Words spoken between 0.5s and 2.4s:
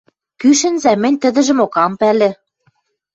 шӹнзӓ, мӹнь тӹдӹжӹмок ам пӓлӹ...